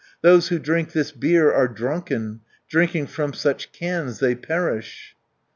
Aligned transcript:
300 0.21 0.33
Those 0.33 0.47
who 0.47 0.57
drink 0.57 0.91
this 0.93 1.11
beer 1.11 1.53
are 1.53 1.67
drunken, 1.67 2.39
Drinking 2.67 3.05
from 3.05 3.33
such 3.33 3.71
cans 3.71 4.17
they 4.17 4.33
perish." 4.33 5.15